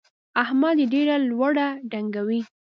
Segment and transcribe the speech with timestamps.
[0.43, 2.41] احمد يې ډېره لوړه ډنګوي.